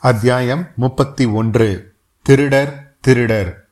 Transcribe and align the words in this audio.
அத்தியாயம் 0.00 0.68
முப்பத்தி 0.76 1.24
ஒன்று. 1.24 1.94
திருடர் 2.22 2.96
திருடர். 3.00 3.68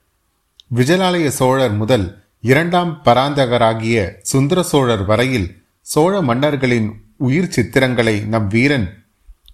விஜயாலய 0.75 1.29
சோழர் 1.29 1.73
முதல் 1.73 2.25
இரண்டாம் 2.41 3.03
பராந்தகராகிய 3.05 4.15
சுந்தர 4.23 4.63
சோழர் 4.63 5.05
வரையில் 5.05 5.63
சோழ 5.81 6.23
மன்னர்களின் 6.23 6.93
உயிர் 7.17 7.53
சித்திரங்களை 7.57 8.27
நம் 8.27 8.49
வீரன் 8.49 9.05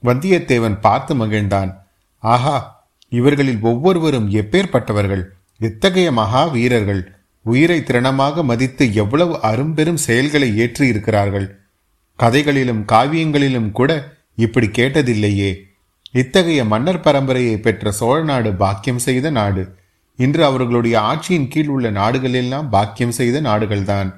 வந்தியத்தேவன் 0.02 0.80
பார்த்து 0.80 1.14
மகிழ்ந்தான். 1.14 1.74
ஆஹா 2.18 2.86
இவர்களில் 3.08 3.58
ஒவ்வொருவரும் 3.60 4.30
எப்பேற்பட்டவர்கள்? 4.30 5.24
எத்தகைய 5.58 6.12
மகா 6.12 6.44
வீரர்கள்? 6.44 7.12
உயிரை 7.42 7.80
திறனமாக 7.80 8.42
மதித்து 8.42 8.94
எவ்வளவு 8.94 9.40
அரும்பெரும் 9.40 9.96
செயல்களை 9.96 10.58
ஏற்றி 10.58 10.86
இருக்கிறார்கள் 10.86 11.60
கதைகளிலும் 12.16 12.84
காவியங்களிலும் 12.92 13.70
கூட 13.70 14.16
இப்படி 14.36 14.66
கேட்டதில்லையே. 14.66 15.70
இத்தகைய 16.12 16.64
மன்னர் 16.64 17.00
பரம்பரையை 17.00 17.56
பெற்ற 17.56 17.90
சோழ 17.90 18.22
நாடு 18.22 18.54
பாக்கியம் 18.54 18.98
செய்த 18.98 19.30
நாடு. 19.30 19.74
இன்று 20.16 20.44
அவர்களுடைய 20.44 21.00
ஆட்சியின் 21.00 21.48
கீழ் 21.48 21.66
உள்ள 21.66 21.90
நாடுகளெல்லாம் 21.90 22.68
பாக்கியம் 22.68 23.10
செய்த 23.10 23.40
நாடுகள்தான். 23.40 24.14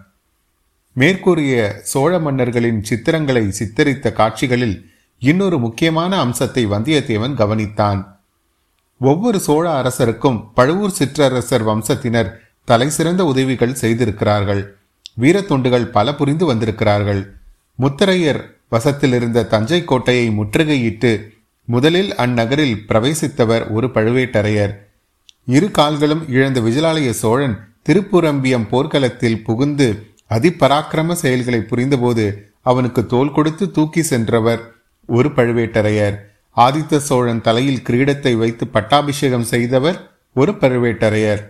மேற்கூறிய 0.92 1.80
சோழ 1.82 2.18
மன்னர்களின் 2.18 2.84
சித்திரங்களை 2.88 3.48
சித்தரித்த 3.48 4.12
காட்சிகளில் 4.12 4.90
இன்னொரு 5.18 5.58
முக்கியமான 5.58 6.18
அம்சத்தை 6.18 6.66
வந்தியத்தேவன் 6.66 7.38
கவனித்தான். 7.40 8.06
ஒவ்வொரு 8.98 9.40
சோழ 9.40 9.70
அரசருக்கும் 9.82 10.50
பழுவூர் 10.54 10.98
சிற்றரசர் 10.98 11.64
வம்சத்தினர் 11.66 12.30
தலை 12.64 12.90
சிறந்த 12.90 13.24
உதவிகள் 13.24 13.74
செய்திருக்கிறார்கள். 13.74 14.76
வீரத்தொண்டுகள் 15.20 15.84
பல 15.84 16.14
புரிந்து 16.14 16.46
வந்திருக்கிறார்கள். 16.46 17.34
முத்தரையர் 17.78 18.42
வசத்தில் 18.70 19.12
இருந்த 19.12 19.44
தஞ்சை 19.44 19.84
கோட்டையை 19.84 20.30
முற்றுகையிட்டு 20.30 21.33
முதலில் 21.68 22.10
அந்நகரில் 22.14 22.74
பிரவேசித்தவர் 22.88 23.64
ஒரு 23.70 23.86
பழுவேட்டரையர். 23.86 24.72
இரு 25.46 25.68
கால்களும் 25.70 26.22
இழந்த 26.28 26.58
விஜயாலய 26.60 27.10
சோழன் 27.10 27.54
திருப்புரம்பியம் 27.88 28.66
போர்க்களத்தில் 28.68 29.42
புகுந்து 29.42 29.88
அதிபராக்கிரம 30.30 31.16
செயல்களை 31.22 31.60
புரிந்தபோது 31.60 32.26
அவனுக்கு 32.62 33.06
தோல் 33.06 33.32
கொடுத்து 33.32 33.70
தூக்கி 33.70 34.02
சென்றவர் 34.02 34.62
ஒரு 35.08 35.28
பழுவேட்டரையர். 35.28 36.16
ஆதித்த 36.56 37.00
சோழன் 37.08 37.40
தலையில் 37.40 37.84
கிரீடத்தை 37.88 38.34
வைத்து 38.36 38.66
பட்டாபிஷேகம் 38.66 39.48
செய்தவர் 39.52 39.98
ஒரு 40.36 40.52
பழுவேட்டரையர். 40.52 41.42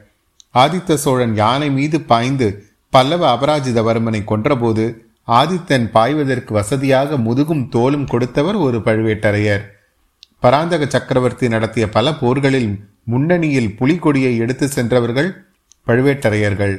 ஆதித்த 0.54 0.94
சோழன் 0.94 1.34
யானை 1.34 1.70
மீது 1.70 2.00
பாய்ந்து 2.00 2.48
பல்லவ 2.92 3.22
அபராஜிதவர்மனை 3.34 4.22
கொன்றபோது 4.30 4.84
ஆதித்தன் 5.28 5.86
பாய்வதற்கு 5.92 6.52
வசதியாக 6.52 7.16
முதுகும் 7.16 7.68
தோலும் 7.68 8.06
கொடுத்தவர் 8.06 8.58
ஒரு 8.66 8.78
பழுவேட்டரையர். 8.78 9.64
பராந்தக 10.44 10.86
சக்கரவர்த்தி 10.86 11.46
நடத்திய 11.48 11.84
பல 11.88 12.06
போர்களில் 12.12 12.70
முன்னணியில் 13.04 13.70
புலிகொடியை 13.78 14.32
எடுத்து 14.36 14.66
சென்றவர்கள் 14.68 15.30
பழுவேட்டரையர்கள். 15.86 16.74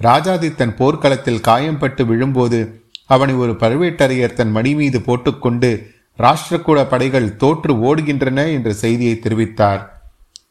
ராஜாதித்தன் 0.00 0.72
போர்க்களத்தில் 0.76 1.44
காயம்பட்டு 1.48 2.02
விழும்போது 2.04 2.58
அவனை 3.06 3.34
ஒரு 3.34 3.52
பழுவேட்டரையர் 3.52 4.34
தன் 4.38 4.50
மணி 4.50 4.72
மீது 4.74 5.00
போட்டுக்கொண்டு 5.00 5.70
ராஷ்டிரகூட 6.18 6.78
படைகள் 6.88 7.28
தோற்று 7.36 7.72
ஓடுகின்றன 7.80 8.46
என்ற 8.46 8.72
செய்தியை 8.72 9.14
தெரிவித்தார். 9.22 9.82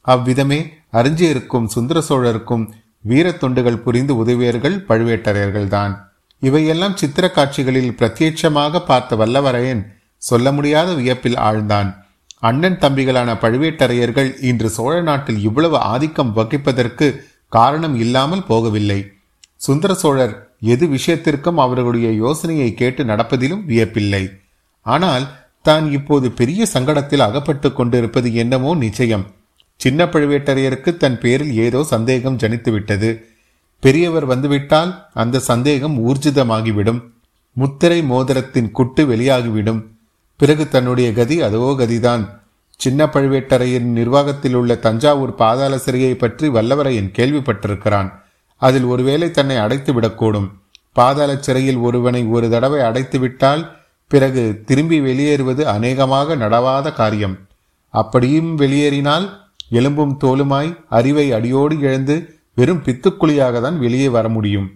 அவ்விதமே 0.02 0.60
அறிஞ்சியருக்கும் 0.94 1.68
சுந்தர 1.76 2.04
சோழருக்கும் 2.10 2.66
வீர 3.02 3.30
தொண்டுகள் 3.30 3.84
புரிந்து 3.86 4.14
உதவியர்கள் 4.18 4.78
பழுவேட்டரையர்கள்தான். 4.90 5.94
இவையெல்லாம் 6.42 6.96
சித்திர 6.96 7.26
காட்சிகளில் 7.32 7.96
பிரத்யட்சமாக 8.00 8.84
பார்த்த 8.86 9.16
வல்லவரையன் 9.16 9.84
சொல்ல 10.18 10.52
முடியாத 10.52 10.90
வியப்பில் 10.94 11.40
ஆழ்ந்தான். 11.50 11.92
அண்ணன் 12.44 12.78
தம்பிகளான 12.78 13.30
பழுவேட்டரையர்கள் 13.42 14.30
இன்று 14.40 14.70
சோழ 14.70 15.02
நாட்டில் 15.02 15.40
இவ்வளவு 15.40 15.78
ஆதிக்கம் 15.78 16.34
வகிப்பதற்கு 16.36 17.08
காரணம் 17.48 17.96
இல்லாமல் 17.96 18.48
போகவில்லை. 18.50 19.00
சுந்தர 19.56 19.94
சோழர் 19.94 20.34
எது 20.60 20.88
விஷயத்திற்கும் 20.88 21.58
அவர்களுடைய 21.58 22.12
யோசனையை 22.12 22.74
கேட்டு 22.74 23.04
நடப்பதிலும் 23.04 23.64
வியப்பில்லை. 23.66 24.24
ஆனால் 24.82 25.26
தான் 25.62 25.92
இப்போது 25.92 26.32
பெரிய 26.32 26.66
சங்கடத்தில் 26.74 27.20
அகப்பட்டு 27.20 27.74
கொண்டிருப்பது 27.74 28.34
என்னமோ 28.34 28.76
நிச்சயம். 28.76 29.26
சின்ன 29.76 30.06
பழுவேட்டரையருக்கு 30.06 30.98
தன் 30.98 31.20
பேரில் 31.20 31.54
ஏதோ 31.56 31.84
சந்தேகம் 31.84 32.38
ஜனித்துவிட்டது. 32.38 33.10
பெரியவர் 33.80 34.26
வந்துவிட்டால் 34.26 34.92
அந்த 35.14 35.40
சந்தேகம் 35.40 35.96
ஊர்ஜிதமாகிவிடும். 36.08 37.02
முத்திரை 37.54 38.00
மோதிரத்தின் 38.04 38.72
குட்டு 38.72 39.02
வெளியாகிவிடும். 39.08 39.82
பிறகு 40.40 40.64
தன்னுடைய 40.68 41.14
கதி 41.14 41.42
அதோ 41.42 41.76
கதிதான். 41.80 42.24
சின்ன 42.80 43.06
பழுவேட்டரையின் 43.06 43.90
நிர்வாகத்தில் 43.98 44.54
உள்ள 44.54 44.76
தஞ்சாவூர் 44.76 45.34
பாதாள 45.36 45.74
சிறையை 45.86 46.14
பற்றி 46.14 46.48
வல்லவரையன் 46.48 47.14
கேள்விப்பட்டிருக்கிறான். 47.18 48.10
அதில் 48.62 48.84
ஒருவேளை 48.84 49.32
தன்னை 49.32 49.58
அடைத்து 49.58 49.92
விடக்கூடும். 49.94 50.48
பாதாள 50.92 51.32
சிறையில் 51.38 51.80
ஒருவனை 51.88 52.22
ஒரு 52.26 52.50
தடவை 52.50 52.80
அடைத்து 52.82 53.20
விட்டால் 53.20 53.64
பிறகு 54.08 54.62
திரும்பி 54.66 54.98
வெளியேறுவது 55.00 55.64
அநேகமாக 55.68 56.36
நடவாத 56.36 56.92
காரியம். 56.92 57.36
அப்படியும் 57.94 58.56
வெளியேறினால் 58.56 59.26
எலும்பும் 59.70 60.16
தோலுமாய் 60.24 60.72
அறிவை 60.90 61.28
அடியோடு 61.32 61.76
இழந்து 61.80 62.16
வெறும் 62.54 62.84
பித்துக்குழியாக 62.86 63.62
தான் 63.62 63.78
வெளியே 63.80 64.10
வர 64.10 64.26
முடியும். 64.30 64.68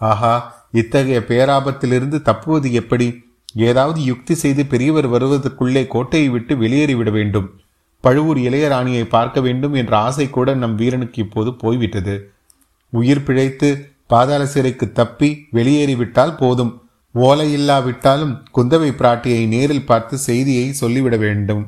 ஆஹா 0.00 0.34
இத்தகைய 0.72 1.18
பேராபத்திலிருந்து 1.28 2.18
தப்புவது 2.22 2.72
எப்படி? 2.72 3.08
ஏதாவது 3.54 4.04
யுக்தி 4.04 4.34
செய்து 4.34 4.66
பெரியவர் 4.66 5.08
வருவதற்குள்ளே 5.08 5.86
கோட்டையை 5.86 6.28
விட்டு 6.28 6.54
வெளியேறிவிட 6.54 7.10
வேண்டும். 7.10 7.60
பழுவூர் 8.00 8.38
இளையராணியை 8.38 9.04
பார்க்க 9.04 9.40
வேண்டும் 9.40 9.74
என்ற 9.74 9.96
ஆசை 9.96 10.30
கூட 10.30 10.54
நம் 10.54 10.74
வீரனுக்கு 10.74 11.22
இப்போது 11.22 11.54
போய்விட்டது. 11.54 12.32
உயிர் 12.88 13.22
பிழைத்து 13.22 13.68
பாதாள 14.06 14.46
சிறைக்கு 14.46 14.92
தப்பி 14.92 15.46
வெளியேறிவிட்டால் 15.52 16.36
போதும். 16.36 16.82
ஓலை 17.12 17.52
இல்லாவிட்டாலும் 17.52 18.42
குந்தவை 18.56 18.90
பிராட்டியை 18.90 19.46
நேரில் 19.46 19.86
பார்த்து 19.86 20.18
செய்தியை 20.18 20.72
சொல்லிவிட 20.72 21.16
வேண்டும். 21.16 21.62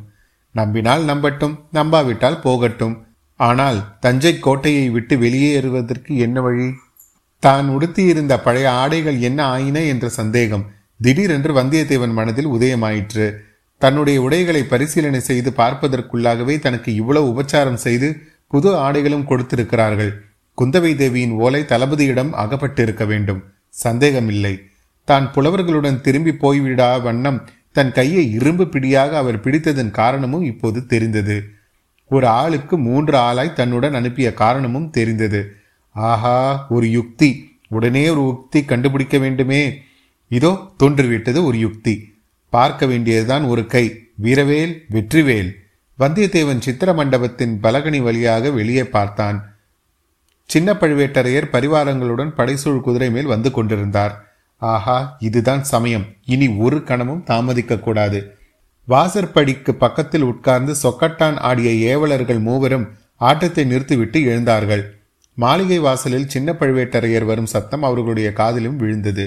நம்பினால் 0.50 1.04
நம்பட்டும் 1.04 1.58
நம்பாவிட்டால் 1.72 2.40
போகட்டும். 2.40 3.06
ஆனால் 3.36 3.98
தஞ்சை 4.00 4.38
கோட்டையை 4.38 4.90
விட்டு 4.90 5.16
வெளியேறுவதற்கு 5.16 6.16
என்ன 6.16 6.40
வழி? 6.40 6.72
தான் 7.38 7.68
உடுத்தியிருந்த 7.68 8.40
பழைய 8.40 8.70
ஆடைகள் 8.70 9.18
என்ன 9.20 9.44
ஆயின 9.44 9.82
என்ற 9.82 10.08
சந்தேகம். 10.08 10.70
திடீரென்று 11.02 11.52
வந்தியத்தேவன் 11.54 12.12
மனதில் 12.12 12.46
உதயமாயிற்று. 12.46 13.26
தன்னுடைய 13.78 14.22
உடைகளை 14.22 14.62
பரிசீலனை 14.62 15.20
செய்து 15.20 15.50
பார்ப்பதற்குள்ளாகவே 15.56 16.58
தனக்கு 16.58 16.94
இவ்வளவு 16.94 17.26
உபச்சாரம் 17.32 17.80
செய்து 17.84 18.08
புது 18.48 18.74
ஆடைகளும் 18.74 19.24
கொடுத்திருக்கிறார்கள். 19.24 20.12
குந்தவை 20.58 20.96
தேவியின் 20.96 21.30
ஓலை 21.30 21.62
தளபதியிடம் 21.62 22.30
அகப்பட்டிருக்க 22.30 23.06
வேண்டும். 23.06 23.44
சந்தேகமில்லை. 23.68 24.54
தான் 25.04 25.32
புலவர்களுடன் 25.32 26.00
திரும்பி 26.00 26.30
போய்விடா 26.30 27.02
வண்ணம் 27.02 27.48
தன் 27.72 27.92
கையை 27.92 28.32
இரும்பு 28.32 28.68
பிடியாக 28.68 29.16
அவர் 29.16 29.40
பிடித்ததன் 29.40 29.90
காரணமும் 29.90 30.42
இப்போது 30.42 30.86
தெரிந்தது. 30.86 31.44
ஒரு 32.08 32.26
ஆளுக்கு 32.28 32.78
மூன்று 32.78 33.18
ஆளாய் 33.18 33.52
தன்னுடன் 33.52 33.94
அனுப்பிய 33.94 34.34
காரணமும் 34.34 34.90
தெரிந்தது. 34.90 35.40
ஆஹா 35.90 36.66
ஒரு 36.68 36.90
யுக்தி. 36.90 37.30
உடனே 37.68 38.08
ஒரு 38.08 38.20
யுக்தி 38.20 38.64
கண்டுபிடிக்க 38.64 39.18
வேண்டுமே. 39.18 39.62
இதோ 40.36 40.50
தோன்றிவிட்டது 40.76 41.40
ஒரு 41.44 41.58
யுக்தி. 41.58 41.94
பார்க்க 42.52 42.86
வேண்டியதுதான் 42.86 43.44
ஒரு 43.44 43.62
கை. 43.66 43.84
வீரவேல் 44.22 44.74
வெற்றிவேல். 44.90 45.50
வந்தியத்தேவன் 45.98 46.64
சித்திர 46.66 46.90
மண்டபத்தின் 46.92 47.54
பலகனி 47.62 48.00
வழியாக 48.02 48.50
வெளியே 48.50 48.84
பார்த்தான். 48.84 49.38
சின்ன 50.50 50.72
பழுவேட்டரையர் 50.72 51.52
பரிவாரங்களுடன் 51.52 52.32
படைசூழ் 52.36 52.80
குதிரை 52.80 53.10
மேல் 53.10 53.26
வந்து 53.26 53.50
கொண்டிருந்தார். 53.50 54.14
ஆஹா 54.62 55.16
இதுதான் 55.18 55.62
சமயம். 55.64 56.06
இனி 56.26 56.48
ஒரு 56.48 56.78
கணமும் 56.82 57.22
தாமதிக்க 57.22 57.78
கூடாது. 57.78 58.20
வாசற்படிக்கு 58.88 59.72
பக்கத்தில் 59.74 60.22
உட்கார்ந்து 60.22 60.72
சொக்கட்டான் 60.82 61.38
ஆடிய 61.38 61.70
ஏவலர்கள் 61.92 62.40
மூவரும் 62.40 62.86
ஆட்டத்தை 63.20 63.64
நிறுத்திவிட்டு 63.64 64.20
எழுந்தார்கள். 64.20 64.84
மாளிகை 65.34 65.78
வாசலில் 65.78 66.28
சின்ன 66.28 66.52
பழுவேட்டரையர் 66.52 67.24
வரும் 67.24 67.52
சத்தம் 67.54 67.82
அவர்களுடைய 67.82 68.32
காதிலும் 68.32 68.76
விழுந்தது. 68.76 69.26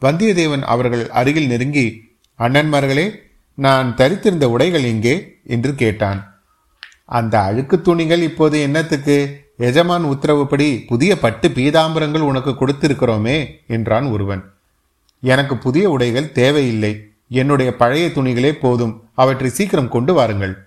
வந்தியத்தேவன் 0.00 0.62
அவர்கள் 0.62 1.10
அருகில் 1.10 1.46
நெருங்கி 1.46 2.14
அண்ணன்மார்களே 2.38 3.14
நான் 3.54 3.94
தரித்திருந்த 3.96 4.44
உடைகள் 4.44 4.82
எங்கே? 4.82 5.38
என்று 5.44 5.74
கேட்டான். 5.74 6.40
அந்த 7.04 7.40
அழுக்கு 7.40 7.82
துணிகள் 7.82 8.22
இப்போது 8.22 8.60
என்னத்துக்கு? 8.60 9.44
எஜமான் 9.56 10.02
உத்தரவுப்படி 10.02 10.84
புதிய 10.86 11.18
பட்டு 11.18 11.48
பீதாம்பரங்கள் 11.48 12.18
உனக்கு 12.18 12.50
கொடுத்திருக்கிறோமே 12.50 13.46
என்றான் 13.66 14.04
ஒருவன். 14.04 14.52
எனக்கு 15.20 15.58
புதிய 15.58 15.90
உடைகள் 15.90 16.32
தேவையில்லை. 16.32 17.10
என்னுடைய 17.28 17.76
பழைய 17.76 18.08
துணிகளே 18.08 18.50
போதும். 18.50 19.08
அவற்றை 19.14 19.50
சீக்கிரம் 19.50 19.88
கொண்டு 19.88 20.14
வாருங்கள். 20.14 20.58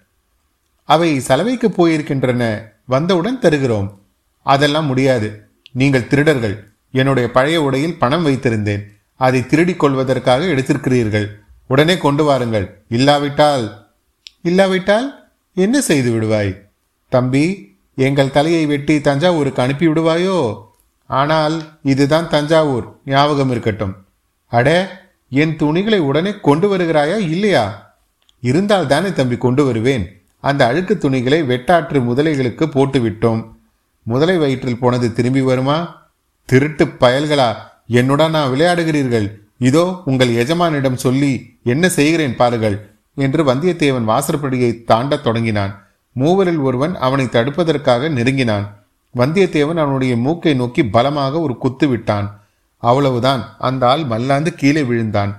அவை 0.83 1.19
சலவைக்கு 1.19 1.67
போயிருக்கின்றன. 1.67 2.61
வந்தவுடன் 2.85 3.39
தருகிறோம். 3.39 4.01
அதெல்லாம் 4.41 4.85
முடியாது. 4.85 5.47
நீங்கள் 5.71 6.07
திருடர்கள். 6.07 6.69
என்னுடைய 6.91 7.31
பழைய 7.31 7.61
உடையில் 7.61 7.99
பணம் 7.99 8.27
வைத்திருந்தேன். 8.27 8.81
அதை 9.19 9.45
திருடிக் 9.45 9.79
கொள்வதற்காக 9.79 10.45
எடுத்திருக்கிறீர்கள். 10.45 11.27
உடனே 11.67 11.97
கொண்டு 11.97 12.23
வாருங்கள். 12.23 12.81
இல்லாவிட்டால் 12.89 13.87
இல்லாவிட்டால் 14.41 15.07
என்ன 15.55 15.81
செய்து 15.81 16.09
விடுவாய்? 16.11 16.53
தம்பி 17.09 17.75
எங்கள் 17.95 18.31
தலையை 18.31 18.65
வெட்டி 18.65 19.01
தஞ்சாவூருக்கு 19.01 19.61
அனுப்பி 19.61 19.87
விடுவாயோ? 19.87 20.39
ஆனால் 21.07 21.55
இதுதான் 21.83 22.29
தஞ்சாவூர். 22.29 22.85
ஞாபகம் 23.05 23.51
இருக்கட்டும். 23.51 23.95
அட 24.47 24.67
என் 25.29 25.55
துணிகளை 25.55 25.99
உடனே 25.99 26.33
கொண்டு 26.41 26.77
வருகிறாயா 26.77 27.17
இல்லையா? 27.17 27.65
இருந்தால் 28.41 28.87
தானே 28.87 29.13
தம்பி 29.13 29.37
கொண்டு 29.37 29.65
வருவேன். 29.65 30.05
அந்த 30.41 30.65
அழுக்கு 30.65 30.97
துணிகளை 30.97 31.43
வெட்டாற்று 31.43 31.99
முதலைகளுக்கு 31.99 32.65
போட்டுவிட்டோம். 32.73 33.51
முதலை 34.03 34.37
வயிற்றில் 34.37 34.79
போனது 34.79 35.13
திரும்பி 35.13 35.41
வருமா? 35.41 36.07
திருட்டு 36.45 36.85
பயல்களா? 36.85 37.55
என்னுடன் 37.89 38.33
விளையாடுகிறீர்கள். 38.33 39.27
இதோ 39.57 40.01
உங்கள் 40.05 40.29
எஜமானிடம் 40.29 41.03
சொல்லி 41.05 41.57
என்ன 41.63 41.89
செய்கிறேன் 41.89 42.35
பாருங்கள் 42.35 42.91
என்று 43.15 43.43
வந்தியத்தேவன் 43.43 44.09
வாசற்படியை 44.11 44.69
தாண்டத் 44.87 45.21
தொடங்கினான். 45.21 45.73
மூவரில் 46.15 46.59
ஒருவன் 46.59 46.95
அவனை 46.95 47.25
தடுப்பதற்காக 47.25 48.09
நெருங்கினான். 48.09 48.65
வந்தியத்தேவன் 49.15 49.79
அவனுடைய 49.83 50.15
மூக்கை 50.15 50.53
நோக்கி 50.53 50.85
பலமாக 50.85 51.39
ஒரு 51.39 51.57
குத்து 51.57 51.87
விட்டான். 51.87 52.41
அவ்வளவுதான் 52.77 53.55
அந்த 53.57 53.87
ஆள் 53.87 54.03
மல்லாந்து 54.03 54.53
கீழே 54.55 54.83
விழுந்தான். 54.83 55.31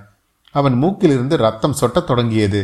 அவன் 0.51 0.83
மூக்கிலிருந்து 0.83 1.35
ரத்தம் 1.35 1.77
சொட்டத் 1.81 2.07
தொடங்கியது. 2.07 2.61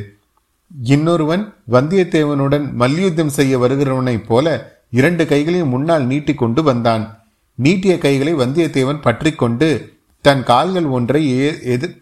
இன்னொருவன் 0.83 1.53
வந்தியத்தேவனுடன் 1.71 2.71
மல்யுத்தம் 2.71 3.29
செய்ய 3.29 3.59
வருகிறவனைப் 3.59 4.25
போல 4.27 4.75
இரண்டு 4.89 5.25
கைகளையும் 5.25 5.69
முன்னால் 5.69 6.05
நீட்டிக்கொண்டு 6.05 6.63
வந்தான். 6.63 7.26
நீட்டிய 7.59 7.97
கைகளை 7.97 8.33
வந்தியத்தேவன் 8.33 9.01
பற்றி 9.01 9.31
கொண்டு 9.31 9.99
தன் 10.21 10.43
கால்கள் 10.43 10.85
ஒன்றை 10.85 11.21
எதிர் 11.63 11.95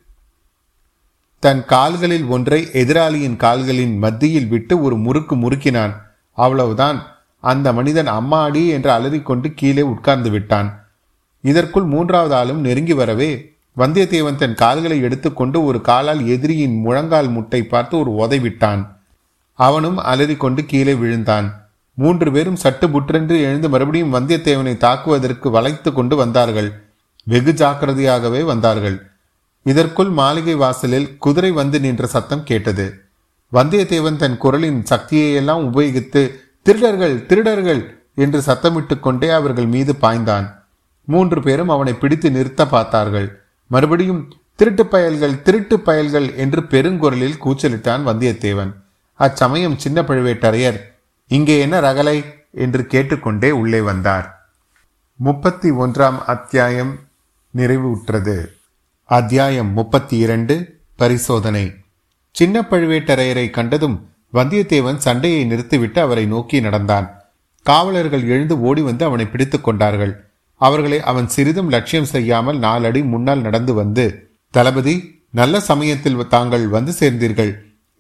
தன் 1.40 1.66
கால்களில் 1.66 2.26
ஒன்றை 2.26 2.68
எதிராளியின் 2.74 3.36
கால்களின் 3.36 3.98
மத்தியில் 3.98 4.48
விட்டு 4.48 4.82
ஒரு 4.82 4.96
முறுக்கு 4.98 5.36
முறுக்கினான். 5.36 5.94
அவ்வளவுதான். 6.32 7.00
அந்த 7.40 7.74
மனிதன் 7.74 8.08
அம்மாடி 8.08 8.68
என்று 8.68 8.92
அலறிக்கொண்டு 8.92 9.54
கீழே 9.54 9.82
உட்கார்ந்து 9.82 10.30
விட்டான். 10.30 10.70
இதற்குள் 11.42 11.84
மூன்றாவது 11.84 12.36
ஆளும் 12.36 12.60
நெருங்கி 12.60 12.94
வரவே 12.94 13.32
வந்தியத்தேவன் 13.78 14.36
தன் 14.36 14.56
கால்களை 14.56 15.02
எடுத்துக்கொண்டு 15.02 15.64
ஒரு 15.64 15.82
காலால் 15.82 16.28
எதிரியின் 16.28 16.76
முழங்கால் 16.80 17.30
முட்டை 17.30 17.64
பார்த்து 17.64 17.96
ஒரு 18.00 18.12
உதைவிட்டான். 18.24 18.82
அவனும் 19.54 19.98
அலறிக்கொண்டு 19.98 20.66
கீழே 20.66 20.94
விழுந்தான். 20.94 21.65
மூன்று 21.98 22.32
பேரும் 22.32 22.62
சட்டு 22.64 22.86
புற்றென்று 22.88 23.36
எழுந்து 23.42 23.70
மறுபடியும் 23.70 24.14
வந்தியத்தேவனை 24.16 24.78
தாக்குவதற்கு 24.78 25.50
வளைத்து 25.50 25.94
கொண்டு 25.94 26.16
வந்தார்கள். 26.16 26.70
வெகு 27.28 27.52
ஜாக்கிரதையாகவே 27.52 28.44
வந்தார்கள். 28.44 28.98
இதற்குள் 29.66 30.10
மாளிகை 30.10 30.56
வாசலில் 30.56 31.18
குதிரை 31.18 31.52
வந்து 31.52 31.80
நின்ற 31.80 32.06
சத்தம் 32.06 32.44
கேட்டது. 32.44 32.86
வந்தியத்தேவன் 33.52 34.16
தன் 34.16 34.38
குரலின் 34.38 34.80
சக்தியையெல்லாம் 34.90 35.64
உபயோகித்து 35.70 36.22
திருடர்கள் 36.62 37.26
திருடர்கள்! 37.26 37.82
என்று 38.18 38.40
சத்தமிட்டு 38.40 39.00
கொண்டே 39.00 39.30
அவர்கள் 39.30 39.66
மீது 39.66 39.94
பாய்ந்தான். 40.02 40.46
மூன்று 41.08 41.42
பேரும் 41.42 41.70
அவனை 41.70 41.94
பிடித்து 41.94 42.32
நிறுத்த 42.32 42.62
பார்த்தார்கள். 42.66 43.28
மறுபடியும் 43.72 44.22
திருட்டு 44.56 44.86
பயல்கள் 44.86 45.42
திருட்டு 45.42 45.80
பயல்கள்! 45.80 46.28
என்று 46.36 46.62
பெருங்குரலில் 46.62 47.42
கூச்சலிட்டான் 47.44 48.04
வந்தியத்தேவன். 48.10 48.72
அச்சமயம் 49.20 49.78
சின்ன 49.78 50.02
பழுவேட்டரையர் 50.02 50.80
இங்கே 51.28 51.60
என்ன 51.60 51.80
ரகலை? 51.80 52.24
என்று 52.52 52.88
கேட்டுக்கொண்டே 52.88 53.52
உள்ளே 53.52 53.82
வந்தார். 53.82 54.50
முப்பத்தி 55.16 55.72
ஒன்றாம் 55.72 56.18
அத்தியாயம் 56.18 57.00
நிறைவுற்றது. 57.56 58.46
அத்தியாயம் 59.04 59.74
முப்பத்தி 59.74 60.18
இரண்டு 60.18 60.82
பரிசோதனை. 60.96 61.74
சின்ன 62.32 62.62
பழுவேட்டரையரை 62.62 63.50
கண்டதும் 63.50 64.10
வந்தியத்தேவன் 64.34 64.96
சண்டையை 64.96 65.44
நிறுத்திவிட்டு 65.44 66.02
அவரை 66.02 66.26
நோக்கி 66.26 66.60
நடந்தான். 66.60 67.22
காவலர்கள் 67.64 68.24
எழுந்து 68.24 68.62
ஓடி 68.62 68.82
வந்து 68.82 69.06
அவனை 69.06 69.26
பிடித்துக் 69.26 69.64
கொண்டார்கள். 69.64 70.30
அவர்களை 70.56 71.02
அவன் 71.02 71.28
சிறிதும் 71.28 71.70
லட்சியம் 71.70 72.06
செய்யாமல் 72.06 72.60
நாலடி 72.60 73.04
முன்னால் 73.04 73.42
நடந்து 73.42 73.74
வந்து 73.74 74.30
தளபதி 74.52 75.24
நல்ல 75.32 75.60
சமயத்தில் 75.60 76.28
தாங்கள் 76.28 76.68
வந்து 76.68 76.92
சேர்ந்தீர்கள். 77.00 77.56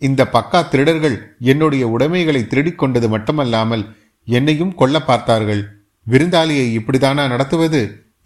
இந்த 0.08 0.22
பக்கா 0.36 0.60
திருடர்கள் 0.72 1.16
என்னுடைய 1.52 1.84
உடைமைகளை 1.96 2.42
திருடிக் 2.52 2.80
கொண்டது 2.82 3.08
மட்டுமல்லாமல் 3.16 3.84
என்னையும் 4.28 4.74
கொல்ல 4.80 4.98
பார்த்தார்கள். 5.10 5.64
விருந்தாளியை 6.08 6.68
இப்படிதானா 6.80 7.24
நடத்துவது? 7.34 7.82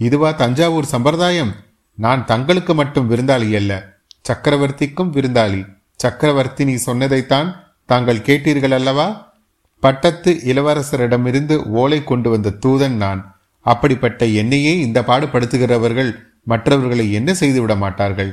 இதுவா 0.08 0.30
தஞ்சாவூர் 0.42 0.92
சம்பிரதாயம்? 0.94 1.52
நான் 1.98 2.22
தங்களுக்கு 2.31 2.74
மட்டும் 2.80 3.10
விருந்தாளி 3.12 3.50
அல்ல 3.60 3.74
சக்கரவர்த்திக்கும் 4.30 5.14
விருந்தாளி. 5.16 5.62
சக்கரவர்த்தி 6.04 6.64
நீ 6.70 6.76
சொன்னதைத்தான் 6.88 7.50
தாங்கள் 7.90 8.26
கேட்டீர்கள் 8.28 8.76
அல்லவா? 8.78 9.08
பட்டத்து 9.84 10.31
இளவரசரிடமிருந்து 10.52 11.56
ஓலை 11.81 12.00
கொண்டு 12.04 12.30
வந்த 12.30 12.58
தூதன் 12.66 12.98
நான். 13.04 13.22
அப்படிப்பட்ட 13.66 14.22
என்னையே 14.42 14.74
இந்த 14.86 15.00
பாடுபடுத்துகிறவர்கள் 15.10 16.12
மற்றவர்களை 16.52 17.06
என்ன 17.18 17.30
செய்துவிட 17.42 17.74
மாட்டார்கள்? 17.84 18.31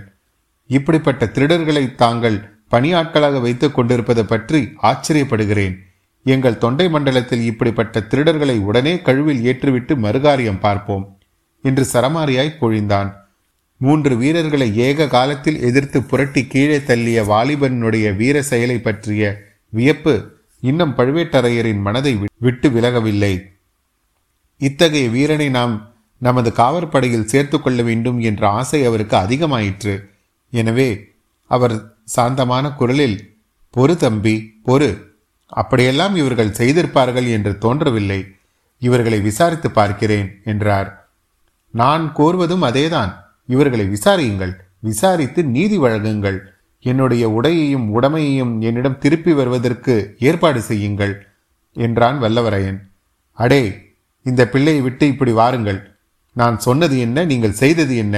இப்படிப்பட்ட 0.70 1.24
திருடர்களை 1.34 1.84
தாங்கள் 2.02 2.38
பணியாட்களாக 2.72 3.40
வைத்துக் 3.40 3.76
கொண்டிருப்பது 3.76 4.22
பற்றி 4.24 4.60
ஆச்சரியப்படுகிறேன். 4.90 5.74
எங்கள் 6.26 6.60
தொண்டை 6.62 6.86
மண்டலத்தில் 6.94 7.44
இப்படிப்பட்ட 7.50 8.00
திருடர்களை 8.10 8.56
உடனே 8.68 8.94
கழுவில் 9.06 9.44
ஏற்றுவிட்டு 9.50 9.94
மறுகாரியம் 10.04 10.62
பார்ப்போம் 10.64 11.04
என்று 11.64 11.84
சரமாரியாய் 11.92 12.58
பொழிந்தான். 12.60 13.10
மூன்று 13.80 14.12
வீரர்களை 14.16 14.68
ஏக 14.86 15.06
காலத்தில் 15.06 15.58
எதிர்த்து 15.68 15.98
புரட்டி 16.02 16.42
கீழே 16.46 16.78
தள்ளிய 16.88 17.18
வாலிபனுடைய 17.32 18.06
வீர 18.16 18.36
செயலை 18.42 18.78
பற்றிய 18.78 19.22
வியப்பு 19.72 20.14
இன்னும் 20.62 20.94
பழுவேட்டரையரின் 20.96 21.82
மனதை 21.86 22.12
விட்டு 22.46 22.68
விலகவில்லை. 22.70 23.34
இத்தகைய 24.60 25.08
வீரனை 25.08 25.48
நாம் 25.58 25.74
நமது 26.20 26.50
காவற்படையில் 26.60 27.30
சேர்த்து 27.32 27.56
கொள்ள 27.60 27.80
வேண்டும் 27.82 28.18
என்ற 28.28 28.42
ஆசை 28.58 28.80
அவருக்கு 28.84 29.16
அதிகமாயிற்று. 29.16 29.94
எனவே 30.52 30.88
அவர் 31.50 31.76
சாந்தமான 32.06 32.70
குரலில் 32.70 33.16
பொறு 33.74 33.96
தம்பி 33.96 34.34
பொறு. 34.64 35.02
அப்படியெல்லாம் 35.48 36.16
இவர்கள் 36.16 36.56
செய்திருப்பார்கள் 36.58 37.28
என்று 37.30 37.58
தோன்றவில்லை. 37.58 38.26
இவர்களை 38.78 39.20
விசாரித்து 39.20 39.70
பார்க்கிறேன் 39.70 40.40
என்றார். 40.44 41.08
நான் 41.70 42.12
கோருவதும் 42.16 42.64
அதேதான். 42.68 43.12
இவர்களை 43.46 43.86
விசாரியுங்கள். 43.86 44.52
விசாரித்து 44.78 45.44
நீதி 45.44 45.78
வழங்குங்கள். 45.78 46.38
என்னுடைய 46.80 47.28
உடையையும் 47.28 47.86
உடமையையும் 47.90 48.60
என்னிடம் 48.60 48.98
திருப்பி 48.98 49.32
வருவதற்கு 49.32 50.16
ஏற்பாடு 50.18 50.60
செய்யுங்கள் 50.60 51.26
என்றான் 51.74 52.22
வல்லவரையன். 52.22 52.78
அடே 53.32 53.62
இந்த 54.22 54.48
பிள்ளையை 54.48 54.82
விட்டு 54.82 55.06
இப்படி 55.06 55.32
வாருங்கள். 55.32 55.96
நான் 56.32 56.58
சொன்னது 56.58 56.98
என்ன 56.98 57.24
நீங்கள் 57.24 57.52
செய்தது 57.52 57.96
என்ன? 57.96 58.16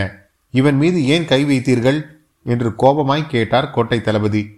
இவன் 0.50 0.76
மீது 0.76 1.06
ஏன் 1.06 1.24
கை 1.24 1.44
வைத்தீர்கள்? 1.44 2.17
என்று 2.42 2.74
கோபமாய் 2.78 3.26
கேட்டார் 3.26 3.70
கோட்டை 3.70 4.00
தளபதி. 4.00 4.50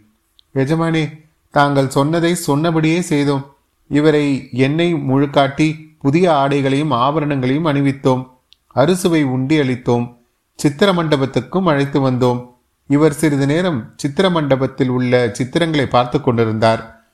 எஜமானே 0.55 1.23
தாங்கள் 1.51 1.89
சொன்னதை 1.89 2.35
சொன்னபடியே 2.35 3.01
செய்தோம். 3.01 3.55
இவரை 3.89 4.49
எண்ணெய் 4.53 4.95
முழுக்காட்டி 4.95 5.89
புதிய 5.99 6.33
ஆடைகளையும் 6.33 6.93
ஆபரணங்களையும் 6.93 7.67
அணிவித்தோம். 7.67 8.29
அறுசுவை 8.67 9.23
உண்டி 9.23 9.59
அளித்தோம். 9.59 10.17
சித்திர 10.55 10.93
மண்டபத்துக்கும் 10.93 11.65
அழைத்து 11.65 12.11
வந்தோம். 12.11 12.49
இவர் 12.87 13.13
சிறிது 13.13 13.47
நேரம் 13.47 13.93
சித்திர 13.97 14.31
மண்டபத்தில் 14.31 14.89
உள்ள 14.89 15.27
சித்திரங்களை 15.27 15.87
பார்த்து 15.87 16.21
கொண்டிருந்தார். 16.21 17.05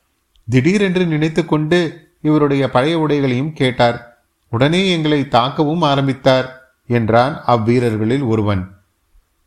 திடீரென்று 0.48 1.06
நினைத்து 1.06 1.44
கொண்டு 1.44 2.08
இவருடைய 2.22 2.70
பழைய 2.70 2.98
உடைகளையும் 2.98 3.52
கேட்டார். 3.52 4.24
உடனே 4.48 4.90
எங்களை 4.90 5.20
தாக்கவும் 5.20 5.80
ஆரம்பித்தார் 5.80 6.70
என்றான் 6.86 7.42
அவ்வீரர்களில் 7.46 8.26
ஒருவன். 8.26 8.75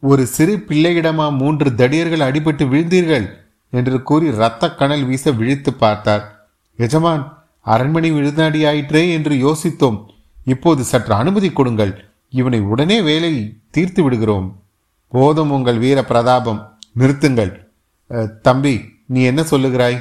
ஒரு 0.03 0.24
சிறு 0.25 0.53
பிள்ளையிடமா 0.68 1.25
மூன்று 1.38 1.70
தடியர்கள் 1.70 2.25
அடிபட்டு 2.27 2.65
விழுந்தீர்கள்? 2.72 3.25
என்று 3.70 3.96
கூறி 4.01 4.25
இரத்த 4.25 4.70
கணல் 4.79 5.03
வீச 5.06 5.32
விழித்து 5.32 5.72
பார்த்தார். 5.74 6.24
எஜமான் 6.79 7.24
அரண்மனை 7.65 8.10
விழுந்தாடியாயிற்றே 8.12 9.01
என்று 9.15 9.34
யோசித்தோம். 9.46 9.98
இப்போது 10.46 10.82
சற்று 10.84 11.13
அனுமதி 11.13 11.50
கொடுங்கள். 11.51 11.94
இவனை 12.29 12.60
உடனே 12.72 12.98
வேலை 13.01 13.34
தீர்த்து 13.72 14.03
விடுகிறோம். 14.03 14.48
போதும் 15.13 15.51
உங்கள் 15.51 15.82
வீர 15.84 16.00
பிரதாபம். 16.03 16.62
நிறுத்துங்கள். 17.00 17.51
தம்பி 18.41 18.74
நீ 19.06 19.20
என்ன 19.24 19.41
சொல்லுகிறாய்? 19.51 20.00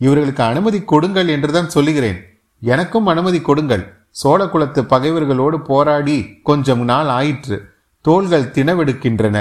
இவர்களுக்கு 0.00 0.42
அனுமதி 0.42 0.78
கொடுங்கள் 0.92 1.28
என்றுதான் 1.28 1.74
சொல்லுகிறேன். 1.76 2.18
எனக்கும் 2.62 3.06
அனுமதி 3.06 3.40
கொடுங்கள். 3.40 3.84
சோழ 4.20 4.40
குலத்து 4.48 4.82
பகைவர்களோடு 4.82 5.58
போராடி 5.70 6.18
கொஞ்சம் 6.42 6.84
நாள் 6.90 7.10
ஆயிற்று. 7.18 7.58
தோள்கள் 8.06 8.52
தினவெடுக்கின்றன 8.56 9.36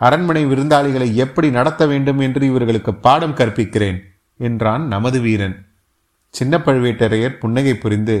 அரண்மனை 0.00 0.42
விருந்தாளிகளை 0.46 1.08
எப்படி 1.24 1.48
நடத்த 1.50 1.82
வேண்டும் 1.86 2.18
என்று 2.18 2.42
இவர்களுக்கு 2.46 2.92
பாடம் 3.04 3.34
கற்பிக்கிறேன் 3.34 3.98
என்றான் 4.40 4.84
நமது 4.86 5.18
வீரன். 5.20 5.56
சின்ன 6.34 6.58
பழுவேட்டரையர் 6.58 7.38
புன்னகை 7.38 7.74
புரிந்து 7.74 8.16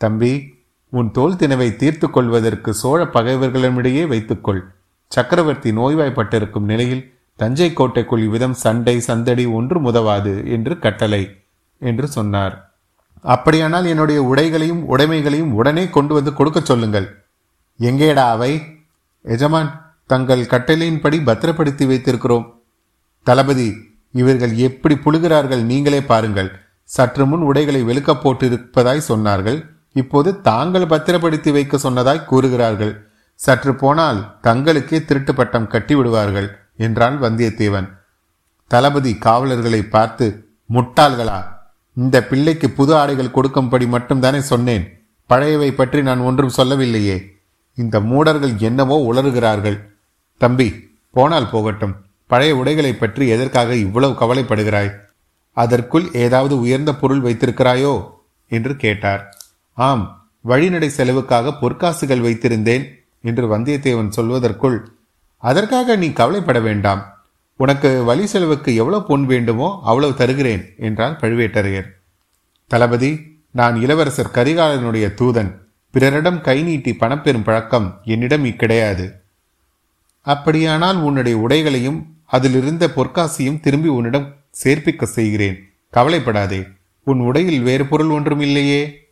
தம்பி 0.00 0.32
உன் 0.92 1.10
தோல் 1.10 1.36
தினவை 1.36 1.68
தீர்த்து 1.76 2.06
கொள்வதற்கு 2.10 2.70
சோழ 2.74 3.00
பகைவர்களிடமிடையே 3.16 4.04
வைத்துக்கொள். 4.06 4.62
சக்கரவர்த்தி 5.12 5.70
நோய்வாய்ப்பட்டிருக்கும் 5.72 6.68
நிலையில் 6.70 7.02
தஞ்சை 7.40 7.68
கோட்டைக்குள் 7.72 8.24
இவ்விதம் 8.26 8.56
சண்டை 8.64 8.96
சந்தடி 9.00 9.44
ஒன்று 9.58 9.78
முதவாது 9.80 10.34
என்று 10.48 10.74
கட்டளை 10.78 11.22
என்று 11.82 12.06
சொன்னார். 12.06 12.54
அப்படியானால் 13.24 13.86
என்னுடைய 13.86 14.20
உடைகளையும் 14.22 14.82
உடைமைகளையும் 14.88 15.52
உடனே 15.52 15.84
கொண்டு 15.88 16.12
வந்து 16.14 16.32
கொடுக்க 16.32 16.58
சொல்லுங்கள். 16.60 17.08
எங்கேடா 17.80 18.26
அவை? 18.36 18.52
எஜமான் 19.24 19.70
தங்கள் 20.06 20.42
கட்டளையின்படி 20.42 21.18
பத்திரப்படுத்தி 21.24 21.84
வைத்திருக்கிறோம். 21.86 22.46
தளபதி 23.22 23.68
இவர்கள் 24.10 24.54
எப்படி 24.56 24.94
புழுகிறார்கள் 24.94 25.62
நீங்களே 25.62 26.02
பாருங்கள். 26.02 26.50
சற்று 26.82 27.26
முன் 27.26 27.40
உடைகளை 27.40 27.84
வெளுக்க 27.84 28.10
போட்டிருப்பதாய் 28.14 29.08
சொன்னார்கள். 29.08 29.58
இப்போது 29.92 30.40
தாங்கள் 30.40 30.86
பத்திரப்படுத்தி 30.86 31.50
வைக்க 31.52 31.76
சொன்னதாய் 31.76 32.24
கூறுகிறார்கள். 32.24 32.94
சற்று 33.34 33.74
போனால் 33.74 34.40
தங்களுக்கே 34.42 35.04
திருட்டு 35.04 35.34
பட்டம் 35.34 35.66
கட்டி 35.66 35.94
விடுவார்கள் 35.94 36.48
என்றான் 36.76 37.16
வந்தியத்தேவன். 37.22 37.88
தளபதி 38.70 39.12
காவலர்களை 39.18 39.82
பார்த்து 39.82 40.26
முட்டாள்களா 40.70 41.40
இந்த 41.96 42.16
பிள்ளைக்கு 42.22 42.70
புது 42.70 42.92
ஆடைகள் 42.96 43.30
கொடுக்கும்படி 43.30 43.86
மட்டும்தானே 43.86 44.38
சொன்னேன். 44.38 44.84
பழையவை 45.30 45.70
பற்றி 45.72 46.02
நான் 46.02 46.18
ஒன்றும் 46.18 46.48
சொல்லவில்லையே. 46.48 47.16
இந்த 47.74 48.00
மூடர்கள் 48.00 48.56
என்னவோ 48.58 49.12
உளறுகிறார்கள். 49.12 49.78
தம்பி 50.38 50.90
போனால் 51.10 51.50
போகட்டும். 51.50 51.96
பழைய 52.26 52.56
உடைகளை 52.56 52.94
பற்றி 52.94 53.28
எதற்காக 53.28 53.74
இவ்வளவு 53.74 54.12
கவலைப்படுகிறாய்? 54.12 54.94
அதற்குள் 55.52 56.10
ஏதாவது 56.12 56.60
உயர்ந்த 56.60 56.94
பொருள் 56.94 57.20
வைத்திருக்கிறாயோ? 57.20 58.04
என்று 58.48 58.76
கேட்டார். 58.76 59.34
ஆம் 59.72 60.30
வழிநடை 60.40 60.88
செலவுக்காக 60.88 61.54
பொற்காசுகள் 61.60 62.24
வைத்திருந்தேன் 62.24 62.84
என்று 63.22 63.58
வந்தியத்தேவன் 63.58 64.12
சொல்வதற்குள் 64.16 64.86
அதற்காக 65.38 65.96
நீ 65.96 66.12
கவலைப்பட 66.12 66.60
வேண்டாம். 66.60 67.12
உனக்கு 67.56 68.02
வழி 68.04 68.26
செலவுக்கு 68.26 68.74
எவ்வளவு 68.74 69.04
பொன் 69.04 69.26
வேண்டுமோ 69.26 69.80
அவ்வளவு 69.84 70.14
தருகிறேன் 70.14 70.74
என்றார் 70.78 71.18
பழுவேட்டரையர். 71.20 71.86
தளபதி 72.66 73.42
நான் 73.50 73.80
இளவரசர் 73.80 74.34
கரிகாலனுடைய 74.34 75.14
தூதன். 75.14 75.63
பிறரிடம் 75.94 76.40
கை 76.40 76.62
நீட்டி 76.62 76.92
பணப்பெறும் 76.92 77.42
பழக்கம் 77.42 78.00
என்னிடம் 78.04 78.56
கிடையாது 78.56 79.22
அப்படியானால் 80.22 80.96
உன்னுடைய 80.96 81.38
உடைகளையும் 81.38 82.06
அதிலிருந்த 82.24 82.86
பொற்காசியும் 82.86 83.60
திரும்பி 83.60 83.88
உன்னிடம் 83.88 84.34
சேர்ப்பிக்க 84.64 85.02
செய்கிறேன். 85.02 85.56
கவலைப்படாதே 85.90 86.66
உன் 87.04 87.20
உடையில் 87.20 87.62
வேறு 87.62 87.86
பொருள் 87.86 88.08
ஒன்றும் 88.08 88.40
இல்லையே 88.40 89.08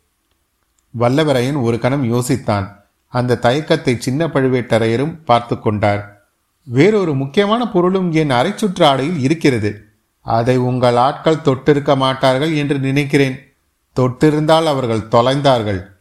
வல்லவரையன் 0.99 1.61
ஒரு 1.61 1.79
கணம் 1.79 2.13
யோசித்தான். 2.13 2.67
அந்த 3.07 3.35
தயக்கத்தை 3.35 3.97
சின்ன 3.99 4.27
பழுவேட்டரையரும் 4.27 5.15
பார்த்து 5.25 5.59
கொண்டார். 5.59 6.27
வேறொரு 6.63 7.15
முக்கியமான 7.15 7.67
பொருளும் 7.67 8.11
என் 8.11 8.29
அரைச்சுற்று 8.29 8.83
ஆடையில் 8.83 9.19
இருக்கிறது. 9.19 9.85
அதை 10.21 10.57
உங்கள் 10.57 10.95
ஆட்கள் 10.95 11.45
தொட்டிருக்க 11.45 11.95
மாட்டார்கள் 11.95 12.53
என்று 12.53 12.79
நினைக்கிறேன். 12.79 13.53
தொட்டிருந்தால் 13.95 14.65
அவர்கள் 14.65 15.07
தொலைந்தார்கள். 15.07 15.92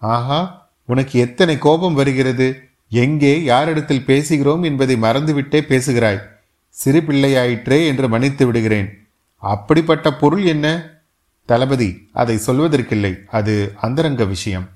ஆஹா 0.00 0.72
உனக்கு 0.86 1.18
எத்தனை 1.18 1.58
கோபம் 1.58 1.94
வருகிறது? 1.94 2.68
எங்கே 2.88 3.42
யாரிடத்தில் 3.42 4.04
பேசுகிறோம் 4.06 4.64
என்பதை 4.64 4.96
மறந்துவிட்டே 4.96 5.60
பேசுகிறாய். 5.60 6.28
சிறு 6.68 7.00
பிள்ளையாயிற்றே 7.00 7.86
என்று 7.86 8.08
மன்னித்து 8.08 8.46
விடுகிறேன். 8.46 9.08
அப்படிப்பட்ட 9.36 10.12
பொருள் 10.12 10.44
என்ன? 10.44 10.90
தளபதி 11.46 12.08
அதை 12.12 12.40
சொல்வதற்கில்லை. 12.46 13.26
அது 13.26 13.72
அந்தரங்க 13.80 14.24
விஷயம். 14.24 14.68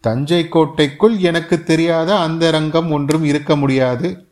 தஞ்சை 0.00 0.48
கோட்டைக்குள் 0.48 1.18
எனக்கு 1.18 1.62
தெரியாத 1.62 2.16
அந்தரங்கம் 2.16 2.90
ஒன்றும் 2.90 3.24
இருக்க 3.24 3.56
முடியாது. 3.56 4.28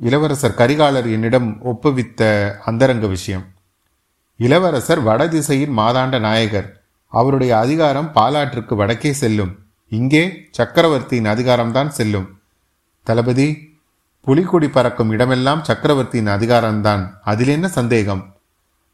இளவரசர் 0.00 0.54
கரிகாலர் 0.54 1.10
என்னிடம் 1.10 1.62
ஒப்புவித்த 1.64 2.50
அந்தரங்க 2.64 3.06
விஷயம். 3.06 3.44
இளவரசர் 4.36 5.00
வடதிசையின் 5.00 5.78
மாதாண்ட 5.78 6.20
நாயகர். 6.20 6.83
அவருடைய 7.18 7.52
அதிகாரம் 7.58 8.10
பாலாற்றுக்கு 8.14 8.74
வடக்கே 8.74 9.12
செல்லும். 9.12 9.52
இங்கே 9.92 10.22
சக்கரவர்த்தியின் 10.50 11.30
அதிகாரம்தான் 11.32 11.90
செல்லும். 11.98 12.28
தளபதி 13.06 13.48
புலிக்குடி 14.26 14.68
பறக்கும் 14.68 15.10
இடமெல்லாம் 15.10 15.64
சக்கரவர்த்தியின் 15.64 16.30
அதிகாரம்தான். 16.36 17.02
அதில் 17.22 17.48
என்ன 17.48 17.66
சந்தேகம்? 17.68 18.22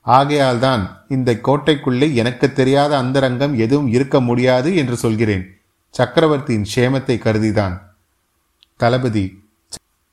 ஆகையால்தான் 0.07 0.83
இந்த 1.09 1.31
கோட்டைக்குள்ளே 1.47 2.09
எனக்கு 2.13 2.47
தெரியாத 2.53 2.93
அந்தரங்கம் 3.03 3.55
எதுவும் 3.57 3.89
இருக்க 3.97 4.21
முடியாது 4.21 4.71
என்று 4.77 4.97
சொல்கிறேன். 4.97 5.45
சக்கரவர்த்தியின் 5.95 6.67
சேமத்தை 6.75 7.17
கருதிதான். 7.27 7.77
தளபதி 8.77 9.25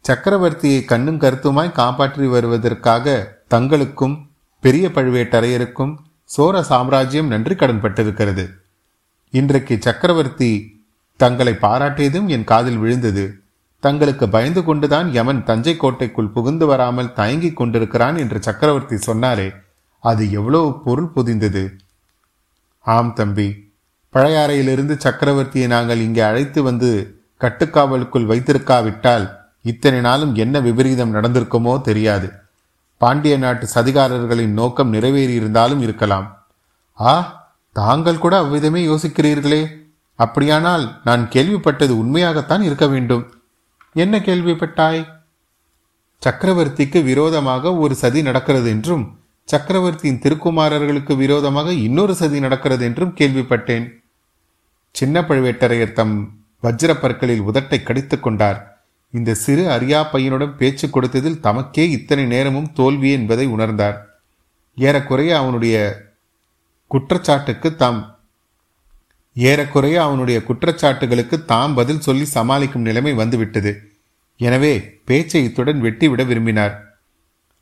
சக்கரவர்த்தியை 0.05 0.81
கண்ணும் 0.85 1.21
கருத்துமாய் 1.21 1.77
காப்பாற்றி 1.79 2.27
வருவதற்காக 2.27 3.15
தங்களுக்கும் 3.49 4.15
பெரிய 4.63 4.85
பழுவேட்டரையருக்கும் 4.87 5.93
சோர 6.29 6.61
சாம்ராஜ்யம் 6.61 7.27
நன்றி 7.27 7.55
கடன் 7.55 7.81
பட்டிருக்கிறது. 7.81 8.45
இன்றைக்கு 9.29 9.77
சக்கரவர்த்தி 9.79 10.49
தங்களை 11.15 11.53
பாராட்டியதும் 11.53 12.25
என் 12.25 12.43
காதில் 12.43 12.77
விழுந்தது. 12.77 13.39
தங்களுக்கு 13.79 14.29
பயந்து 14.29 14.63
கொண்டுதான் 14.63 15.13
யமன் 15.13 15.43
தஞ்சை 15.43 15.77
கோட்டைக்குள் 15.77 16.29
புகுந்து 16.29 16.65
வராமல் 16.65 17.13
தயங்கிக் 17.13 17.55
கொண்டிருக்கிறான் 17.55 18.17
என்று 18.17 18.41
சக்கரவர்த்தி 18.41 18.95
சொன்னாரே. 18.95 19.53
அது 19.99 20.31
எவ்வளவு 20.31 20.81
பொருள் 20.81 21.11
புதிந்தது. 21.15 21.63
ஆம் 22.79 23.13
தம்பி 23.13 23.47
பழையாறையிலிருந்து 24.13 24.95
சக்கரவர்த்தியை 25.05 25.67
நாங்கள் 25.67 25.99
இங்கே 25.99 26.21
அழைத்து 26.21 26.63
வந்து 26.63 26.89
கட்டுக்காவலுக்குள் 27.41 28.29
வைத்திருக்காவிட்டால் 28.31 29.25
இத்தனை 29.61 29.99
நாளும் 29.99 30.35
என்ன 30.35 30.59
விபரீதம் 30.59 31.15
நடந்திருக்குமோ 31.15 31.81
தெரியாது. 31.81 32.27
பாண்டிய 32.97 33.37
நாட்டு 33.37 33.67
சதிகாரர்களின் 33.75 34.53
நோக்கம் 34.59 34.93
நிறைவேறியிருந்தாலும் 34.93 35.79
இருக்கலாம். 35.79 36.45
ஆ 36.99 37.45
தாங்கள் 37.73 38.17
கூட 38.17 38.37
அவ்விதமே 38.37 38.85
யோசிக்கிறீர்களே. 38.87 39.85
அப்படியானால் 40.15 41.01
நான் 41.03 41.29
கேள்விப்பட்டது 41.29 41.89
உண்மையாகத்தான் 41.89 42.61
இருக்க 42.61 42.87
வேண்டும். 42.87 43.33
என்ன 43.93 44.19
கேள்விப்பட்டாய்? 44.19 45.07
சக்கரவர்த்திக்கு 46.25 47.03
விரோதமாக 47.03 47.75
ஒரு 47.75 47.95
சதி 47.95 48.21
நடக்கிறது 48.21 48.69
என்றும் 48.69 49.19
சக்கரவர்த்தியின் 49.43 50.19
திருக்குமாரர்களுக்கு 50.19 51.15
விரோதமாக 51.15 51.73
இன்னொரு 51.73 52.15
சதி 52.15 52.39
நடக்கிறது 52.39 52.85
என்றும் 52.85 53.15
கேள்விப்பட்டேன். 53.15 53.89
சின்ன 54.91 55.21
பழுவேட்டரையர் 55.21 55.91
தம் 55.91 56.29
வஜ்ர 56.63 56.99
பற்களில் 56.99 57.41
உதட்டை 57.41 57.83
கடித்துக் 57.83 58.23
கொண்டார். 58.23 58.76
இந்த 59.09 59.33
சிறு 59.33 59.67
அரியா 59.67 60.05
பையனுடன் 60.13 60.55
பேச்சு 60.55 60.87
கொடுத்ததில் 60.87 61.41
தமக்கே 61.43 61.89
இத்தனை 61.89 62.25
நேரமும் 62.25 62.73
தோல்வி 62.73 63.11
என்பதை 63.11 63.47
உணர்ந்தார். 63.47 63.97
ஏறக்குறைய 64.75 65.37
அவனுடைய 65.37 66.05
குற்றச்சாட்டுக்கு 66.87 67.75
தாம் 67.75 68.15
ஏறக்குறைய 69.33 70.03
அவனுடைய 70.03 70.41
குற்றச்சாட்டுகளுக்கு 70.47 71.45
தாம் 71.45 71.73
பதில் 71.73 71.99
சொல்லி 71.99 72.25
சமாளிக்கும் 72.25 72.81
நிலைமை 72.81 73.13
வந்துவிட்டது. 73.13 73.81
எனவே 74.37 75.01
பேச்சை 75.05 75.43
இத்துடன் 75.43 75.83
வெட்டிவிட 75.83 76.25
விரும்பினார். 76.25 76.99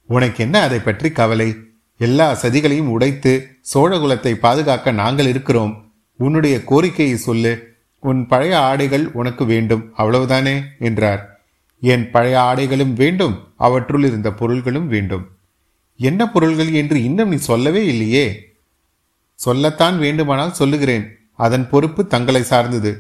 உனக்கு 0.06 0.44
என்ன 0.44 0.62
அதை 0.62 0.80
பற்றி 0.80 1.12
கவலை? 1.12 1.56
எல்லா 1.98 2.38
சதிகளையும் 2.42 2.88
உடைத்து 2.88 3.48
சோழகுலத்தை 3.74 4.34
பாதுகாக்க 4.34 4.92
நாங்கள் 4.92 5.26
இருக்கிறோம். 5.26 5.94
உன்னுடைய 6.18 6.64
கோரிக்கையை 6.64 7.18
சொல்லு. 7.18 7.78
உன் 8.00 8.28
பழைய 8.28 8.60
ஆடைகள் 8.60 9.12
உனக்கு 9.12 9.46
வேண்டும். 9.46 9.94
அவ்வளவுதானே? 9.98 10.62
என்றார். 10.80 11.35
என் 11.86 12.12
பழைய 12.12 12.40
ஆடைகளும் 12.40 12.94
வேண்டும் 12.94 13.54
அவற்றுள் 13.58 14.04
இருந்த 14.04 14.34
பொருள்களும் 14.34 14.88
வேண்டும். 14.88 15.26
என்ன 15.98 16.32
பொருள்கள் 16.32 16.72
என்று 16.72 17.04
இன்னும் 17.04 17.30
நீ 17.30 17.36
சொல்லவே 17.36 17.86
இல்லையே? 17.86 18.26
சொல்லத்தான் 19.36 20.00
வேண்டுமானால் 20.00 20.54
சொல்லுகிறேன். 20.54 21.06
அதன் 21.34 21.70
பொறுப்பு 21.70 22.08
தங்களை 22.08 22.44
சார்ந்தது. 22.44 22.92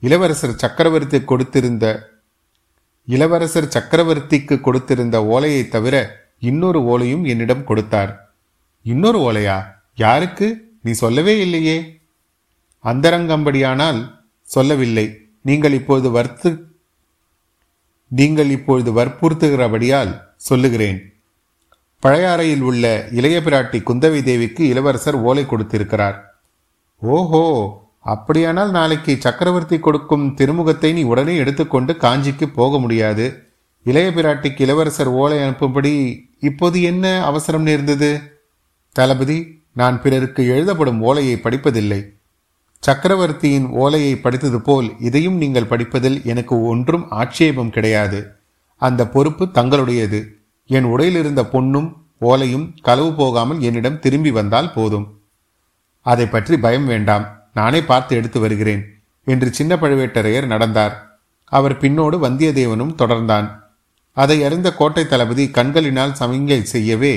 இளவரசர் 0.00 0.54
சக்கரவர்த்தி 0.54 1.18
கொடுத்திருந்த 1.18 2.00
இளவரசர் 3.06 3.72
சக்கரவர்த்திக்கு 3.76 4.60
கொடுத்திருந்த 4.60 5.16
ஓலையை 5.16 5.68
தவிர 5.68 5.94
இன்னொரு 6.38 6.80
ஓலையும் 6.80 7.26
என்னிடம் 7.26 7.64
கொடுத்தார். 7.64 8.34
இன்னொரு 8.82 9.18
ஓலையா? 9.18 9.64
யாருக்கு? 9.96 10.76
நீ 10.82 10.92
சொல்லவே 10.92 11.40
இல்லையே. 11.40 12.00
அந்தரங்கம்படியானால் 12.84 14.10
சொல்லவில்லை. 14.42 15.18
நீங்கள் 15.42 15.72
இப்போது 15.72 16.10
வர்த்து 16.10 16.73
நீங்கள் 18.18 18.50
இப்பொழுது 18.56 18.90
வற்புறுத்துகிறபடியால் 18.98 20.12
சொல்லுகிறேன். 20.48 20.98
பழையாறையில் 22.02 22.64
உள்ள 22.70 22.84
இளைய 23.18 23.36
பிராட்டி 23.40 23.78
குந்தவை 23.88 24.20
தேவிக்கு 24.22 24.62
இளவரசர் 24.68 25.18
ஓலை 25.28 25.44
கொடுத்திருக்கிறார். 25.46 26.16
ஓஹோ 27.02 27.44
அப்படியானால் 28.14 28.70
நாளைக்கு 28.70 29.12
சக்கரவர்த்தி 29.20 29.76
கொடுக்கும் 29.78 30.26
திருமுகத்தை 30.38 30.90
நீ 30.92 31.02
உடனே 31.12 31.34
எடுத்துக்கொண்டு 31.36 31.92
காஞ்சிக்கு 32.04 32.46
போக 32.58 32.78
முடியாது. 32.78 33.26
இளைய 33.86 34.08
பிராட்டிக்கு 34.10 34.60
இளவரசர் 34.66 35.10
ஓலை 35.22 35.38
அனுப்பும்படி 35.38 35.92
இப்போது 36.40 36.78
என்ன 36.82 37.24
அவசரம் 37.24 37.62
நேர்ந்தது? 37.62 38.10
தளபதி 38.96 39.38
நான் 39.80 39.96
பிறருக்கு 40.02 40.42
எழுதப்படும் 40.46 41.00
ஓலையை 41.00 41.36
படிப்பதில்லை. 41.36 42.00
சக்கரவர்த்தியின் 42.84 43.66
ஓலையை 43.82 44.14
படித்தது 44.16 44.60
போல் 44.60 44.88
இதையும் 44.98 45.36
நீங்கள் 45.42 45.70
படிப்பதில் 45.72 46.18
எனக்கு 46.24 46.54
ஒன்றும் 46.62 47.04
ஆட்சேபம் 47.10 47.70
கிடையாது. 47.70 48.18
அந்த 48.76 49.02
பொறுப்பு 49.08 49.44
தங்களுடையது. 49.58 50.20
என் 50.70 50.84
உடையில் 50.84 51.18
இருந்த 51.20 51.42
பொன்னும் 51.44 51.88
ஓலையும் 52.20 52.66
களவு 52.82 53.12
போகாமல் 53.12 53.60
என்னிடம் 53.60 53.98
திரும்பி 53.98 54.30
வந்தால் 54.30 54.72
போதும். 54.72 55.06
அதை 56.06 56.26
பற்றி 56.26 56.56
பயம் 56.58 56.86
வேண்டாம். 56.86 57.24
நானே 57.52 57.80
பார்த்து 57.82 58.12
எடுத்து 58.16 58.38
வருகிறேன் 58.40 58.82
என்று 59.26 59.48
சின்ன 59.52 59.76
பழுவேட்டரையர் 59.76 60.46
நடந்தார். 60.46 60.94
அவர் 61.52 61.76
பின்னோடு 61.78 62.16
வந்தியத்தேவனும் 62.26 62.96
தொடர்ந்தான். 63.02 63.48
அதை 64.16 64.36
அறிந்த 64.44 64.68
கோட்டை 64.72 65.04
தளபதி 65.06 65.44
கண்களினால் 65.50 66.18
சமிங்கை 66.20 66.60
செய்யவே 66.74 67.14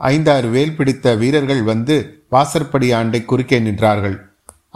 ஐந்தாறு 0.00 0.48
வேல் 0.48 0.76
பிடித்த 0.76 1.14
வீரர்கள் 1.14 1.62
வந்து 1.62 2.26
வாசற்படி 2.30 2.88
ஆண்டை 2.92 3.20
குறுக்கே 3.24 3.58
நின்றார்கள். 3.60 4.16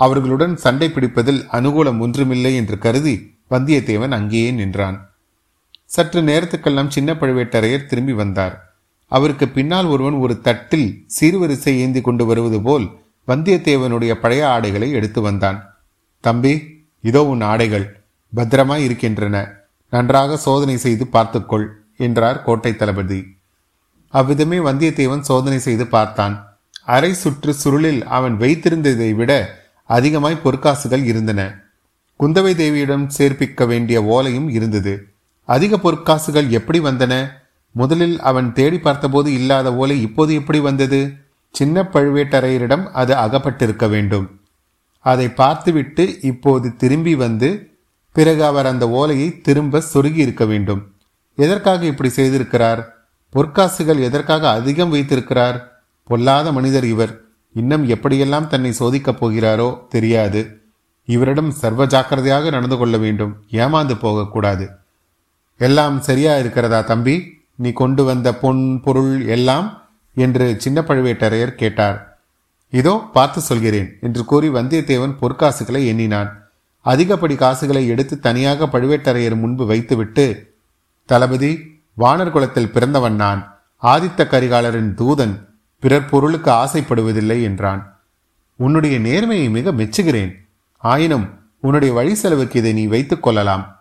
அவர்களுடன் 0.04 0.54
சண்டை 0.56 0.88
பிடிப்பதில் 0.88 1.40
அனுகூலம் 1.56 2.00
ஒன்றுமில்லை 2.04 2.52
என்று 2.60 2.76
கருதி 2.78 3.14
வந்தியத்தேவன் 3.50 4.14
அங்கேயே 4.18 4.50
நின்றான். 4.50 4.98
சற்று 5.94 6.20
நேரத்துக்கெல்லாம் 6.22 6.92
சின்ன 6.96 7.10
பழுவேட்டரையர் 7.12 7.88
திரும்பி 7.90 8.14
வந்தார். 8.20 8.54
அவருக்கு 9.12 9.46
பின்னால் 9.48 9.88
ஒருவன் 9.94 10.16
ஒரு 10.24 10.34
தட்டில் 10.40 10.88
சீர்வரிசை 11.16 11.72
ஏந்தி 11.84 12.00
கொண்டு 12.00 12.24
வருவது 12.26 12.58
போல் 12.62 12.86
வந்தியத்தேவனுடைய 13.28 14.12
பழைய 14.22 14.42
ஆடைகளை 14.48 14.88
எடுத்து 14.98 15.20
வந்தான். 15.20 15.58
தம்பி 16.24 16.54
இதோ 17.04 17.22
உன் 17.32 17.42
ஆடைகள். 17.50 17.86
பத்திரமாய் 18.32 18.84
இருக்கின்றன. 18.86 19.36
நன்றாக 19.92 20.36
சோதனை 20.46 20.76
செய்து 20.76 21.04
பார்த்துக்கொள் 21.06 21.66
என்றார் 21.96 22.38
கோட்டை 22.42 22.72
தளபதி. 22.76 23.20
அவ்விதமே 24.14 24.58
வந்தியத்தேவன் 24.68 25.26
சோதனை 25.30 25.58
செய்து 25.58 25.84
பார்த்தான். 25.86 26.34
அரை 26.94 27.12
சுற்று 27.14 27.52
சுருளில் 27.62 28.00
அவன் 28.16 28.36
வைத்திருந்ததை 28.38 29.10
விட 29.14 29.32
அதிகமாய் 29.92 30.40
பொற்காசுகள் 30.44 31.04
இருந்தன. 31.04 31.40
குந்தவை 32.20 32.52
தேவியிடம் 32.54 33.10
சேர்ப்பிக்க 33.18 33.66
வேண்டிய 33.66 34.02
ஓலையும் 34.02 34.50
இருந்தது. 34.50 34.92
அதிக 35.44 35.76
பொற்காசுகள் 35.76 36.48
எப்படி 36.48 36.80
வந்தன? 36.80 37.28
முதலில் 37.70 38.20
அவன் 38.20 38.52
தேடி 38.52 38.78
பார்த்தபோது 38.78 39.32
இல்லாத 39.32 39.74
ஓலை 39.74 40.00
இப்போது 40.00 40.34
எப்படி 40.34 40.58
வந்தது? 40.58 41.12
சின்ன 41.50 41.82
பழுவேட்டரையரிடம் 41.82 42.84
அது 42.92 43.14
அகப்பட்டிருக்க 43.14 43.88
வேண்டும். 43.88 44.40
அதை 44.98 45.28
பார்த்துவிட்டு 45.28 46.20
இப்போது 46.20 46.76
திரும்பி 46.76 47.14
வந்து 47.14 47.70
பிறகு 48.12 48.44
அவர் 48.44 48.66
அந்த 48.66 48.88
ஓலையை 48.88 49.40
திரும்ப 49.40 49.82
சொருகி 49.94 50.16
இருக்க 50.16 50.44
வேண்டும். 50.44 50.94
எதற்காக 51.36 51.84
இப்படி 51.84 52.10
செய்திருக்கிறார்? 52.16 52.84
பொற்காசுகள் 53.34 54.00
எதற்காக 54.00 54.50
அதிகம் 54.50 54.90
வைத்திருக்கிறார்? 54.90 55.82
பொல்லாத 56.04 56.52
மனிதர் 56.52 56.84
இவர். 56.84 57.20
இன்னும் 57.54 57.88
எப்படியெல்லாம் 57.88 58.46
தன்னை 58.46 58.74
சோதிக்கப் 58.78 59.24
போகிறாரோ 59.24 59.86
தெரியாது. 59.88 60.60
இவரிடம் 61.04 61.50
சர்வ 61.50 61.86
ஜாக்கிரதையாக 61.86 62.50
நடந்து 62.50 62.76
கொள்ள 62.76 62.96
வேண்டும். 62.96 63.42
ஏமாந்து 63.50 63.94
போகக்கூடாது. 63.94 64.70
எல்லாம் 65.58 66.00
சரியா 66.00 66.36
இருக்கிறதா 66.36 66.80
தம்பி? 66.80 67.40
நீ 67.54 67.72
கொண்டு 67.72 68.04
வந்த 68.04 68.34
பொன் 68.34 68.80
பொருள் 68.80 69.26
எல்லாம்? 69.26 69.82
என்று 70.14 70.60
சின்ன 70.60 70.80
பழுவேட்டரையர் 70.80 71.54
கேட்டார். 71.54 72.18
இதோ 72.70 73.10
பார்த்து 73.12 73.40
சொல்கிறேன் 73.40 73.98
என்று 74.00 74.24
கூறி 74.24 74.48
வந்தியத்தேவன் 74.48 75.16
பொற்காசுகளை 75.22 75.86
எண்ணினான். 75.86 76.50
அதிகப்படி 76.84 77.34
காசுகளை 77.34 77.88
எடுத்து 77.88 78.18
தனியாக 78.18 78.66
பழுவேட்டரையர் 78.66 79.36
முன்பு 79.36 79.66
வைத்துவிட்டு 79.66 80.54
தளபதி 81.04 81.80
வானர் 81.98 82.30
குலத்தில் 82.30 82.72
பிறந்தவன் 82.72 83.14
நான். 83.14 83.60
ஆதித்த 83.82 84.26
கரிகாலரின் 84.26 84.94
தூதன். 84.94 85.51
பிறர் 85.82 86.08
பொருளுக்கு 86.08 86.50
ஆசைப்படுவதில்லை 86.50 87.42
என்றான். 87.42 87.98
உன்னுடைய 88.56 88.98
நேர்மையை 88.98 89.50
மிக 89.50 89.72
மெச்சுகிறேன். 89.72 90.32
ஆயினும் 90.78 91.28
உன்னுடைய 91.60 91.94
வழி 91.94 92.14
செலவுக்கு 92.14 92.58
இதை 92.58 92.72
நீ 92.72 92.86
வைத்துக் 92.86 93.22
கொள்ளலாம். 93.22 93.80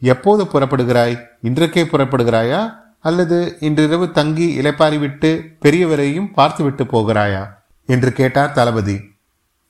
எப்போது 0.00 0.44
புறப்படுகிறாய்? 0.44 1.20
இன்றைக்கே 1.42 1.84
புறப்படுகிறாயா? 1.84 2.74
அல்லது 3.00 3.56
இன்றிரவு 3.60 4.12
தங்கி 4.12 4.58
இலைப்பாரி 4.58 4.98
விட்டு 4.98 5.56
பெரியவரையும் 5.62 6.32
பார்த்துவிட்டு 6.32 6.84
போகிறாயா? 6.84 7.48
என்று 7.86 8.12
கேட்டார் 8.12 8.52
தளபதி. 8.52 9.00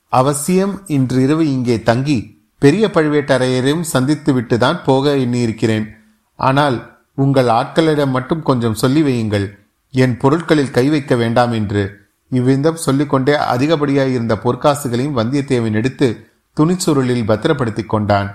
அவசியம் 0.09 0.83
இன்றிரவு 0.87 1.53
இங்கே 1.53 1.83
தங்கி 1.83 2.43
பெரிய 2.59 2.91
பழுவேட்டரையரையும் 2.95 3.81
சந்தித்து 3.81 4.41
விட்டுதான் 4.41 4.85
போக 4.85 5.15
எண்ணியிருக்கிறேன். 5.15 5.89
ஆனால் 6.37 6.99
உங்கள் 7.15 7.47
ஆட்களிடம் 7.47 8.11
மட்டும் 8.11 8.43
கொஞ்சம் 8.43 8.75
சொல்லி 8.75 9.03
வையுங்கள். 9.03 9.58
என் 9.91 10.17
பொருட்களில் 10.17 10.71
கை 10.71 10.89
வைக்க 10.89 11.15
வேண்டாம் 11.17 11.53
என்று 11.53 12.07
இவ்விதம் 12.29 12.77
சொல்லிக்கொண்டே 12.77 13.33
அதிகப்படியாய் 13.33 14.13
இருந்த 14.13 14.35
பொற்காசுகளையும் 14.35 15.17
வந்தியத்தேவன் 15.17 15.73
எடுத்து 15.73 16.27
துணிச்சுருளில் 16.61 17.25
பத்திரப்படுத்தி 17.25 17.85
கொண்டான். 17.85 18.35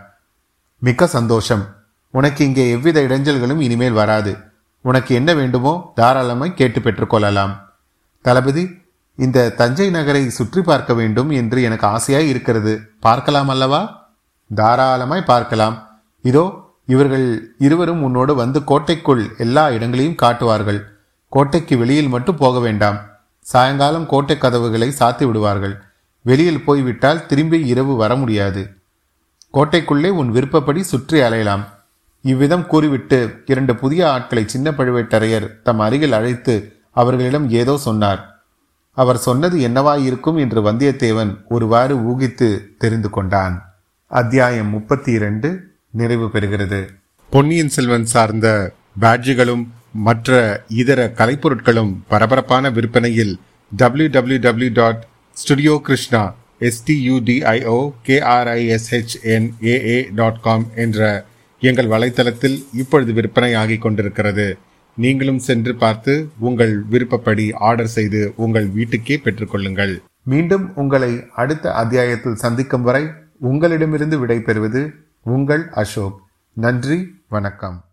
மிக்க 0.80 1.08
சந்தோஷம். 1.08 1.64
உனக்கு 2.10 2.46
இங்கே 2.46 2.70
எவ்வித 2.70 3.02
இடைஞ்சல்களும் 3.02 3.60
இனிமேல் 3.60 3.92
வராது. 3.92 4.38
உனக்கு 4.82 5.16
என்ன 5.16 5.34
வேண்டுமோ 5.34 5.92
தாராளமாய் 5.96 6.54
கேட்டு 6.54 6.80
பெற்றுக்கொள்ளலாம். 6.82 7.54
தளபதி 8.22 8.82
இந்த 9.16 9.50
தஞ்சை 9.50 9.90
நகரை 9.90 10.30
சுற்றி 10.30 10.62
பார்க்க 10.62 10.94
வேண்டும் 10.94 11.30
என்று 11.30 11.62
எனக்கு 11.62 11.88
ஆசையாய் 11.88 12.28
இருக்கிறது. 12.28 12.82
பார்க்கலாம் 13.00 13.48
அல்லவா? 13.48 14.12
தாராளமாய் 14.56 15.24
பார்க்கலாம். 15.24 15.90
இதோ 16.22 16.62
இவர்கள் 16.86 17.56
இருவரும் 17.58 18.04
உன்னோடு 18.04 18.36
வந்து 18.36 18.64
கோட்டைக்குள் 18.64 19.36
எல்லா 19.38 19.70
இடங்களையும் 19.70 20.16
காட்டுவார்கள். 20.16 20.93
கோட்டைக்கு 21.34 21.78
வெளியில் 21.78 22.08
மட்டும் 22.08 22.38
போக 22.38 22.60
வேண்டாம். 22.60 22.98
சாயங்காலம் 23.40 24.06
கோட்டை 24.06 24.38
கதவுகளை 24.38 24.94
சாத்தி 25.00 25.26
விடுவார்கள். 25.26 25.76
வெளியில் 26.22 26.64
போய்விட்டால் 26.64 27.26
திரும்பி 27.26 27.60
இரவு 27.68 27.96
வர 27.96 28.16
முடியாது. 28.16 28.62
கோட்டைக்குள்ளே 29.54 30.10
உன் 30.10 30.30
விருப்பப்படி 30.32 30.84
சுற்றி 30.84 31.20
அலையலாம். 31.22 31.64
இவ்விதம் 32.22 32.68
கூறிவிட்டு 32.68 33.20
இரண்டு 33.46 33.76
புதிய 33.76 34.12
ஆட்களை 34.12 34.44
சின்ன 34.48 34.72
பழுவேட்டரையர் 34.72 35.48
தம் 35.64 35.80
அருகில் 35.80 36.12
அழைத்து 36.12 36.56
அவர்களிடம் 36.92 37.50
ஏதோ 37.50 37.78
சொன்னார். 37.78 38.22
அவர் 38.98 39.18
சொன்னது 39.18 39.58
என்னவாயிருக்கும் 39.70 40.38
என்று 40.38 40.62
வந்தியத்தேவன் 40.62 41.32
ஒருவாறு 41.50 41.96
ஊகித்து 41.96 42.50
தெரிந்து 42.78 43.10
கொண்டான். 43.10 43.56
அத்தியாயம் 44.08 44.68
முப்பத்தி 44.68 45.12
இரண்டு 45.12 45.50
நிறைவு 45.90 46.30
பெறுகிறது. 46.34 46.82
பொன்னியின் 47.30 47.70
செல்வன் 47.70 48.06
சார்ந்த 48.06 48.48
பேட்ஜுகளும் 49.02 49.64
மற்ற 49.94 50.64
இதர 50.68 51.14
கலைப்பொருட்களும் 51.18 52.04
பரபரப்பான 52.08 52.70
விற்பனையில் 52.70 53.40
W 53.72 54.08
W 54.08 54.40
W 54.40 54.74
dot 54.74 55.06
studio 55.34 55.82
Krishna 55.84 56.34
STUDIO 56.60 57.94
KRISHNAA 58.08 60.12
dot 60.16 60.42
com 60.42 60.68
என்ற 60.76 61.26
எங்கள் 61.60 61.86
வலைத்தளத்தில் 61.86 62.66
இப்பொழுது 62.74 63.14
விற்பனை 63.14 63.56
ஆகிக் 63.56 63.78
கொண்டிருக்கிறது. 63.78 64.58
நீங்களும் 64.96 65.40
சென்று 65.40 65.76
பார்த்து 65.76 66.30
உங்கள் 66.40 66.84
விருப்பப்படி 66.84 67.52
ஆர்டர் 67.52 67.88
செய்து 67.88 68.34
உங்கள் 68.36 68.68
வீட்டுக்கே 68.68 69.22
பெற்றுக்கொள்ளுங்கள் 69.24 70.02
மீண்டும் 70.24 70.76
உங்களை 70.76 71.30
அடுத்த 71.36 71.74
அத்தியாயத்தில் 71.74 72.36
சந்திக்கும் 72.36 72.82
வரை 72.82 73.10
உங்களிடமிருந்து 73.40 74.26
விடைபெறுவது 74.26 74.94
உங்கள் 75.24 75.70
அசோக். 75.70 76.20
நன்றி 76.54 77.14
வணக்கம். 77.30 77.93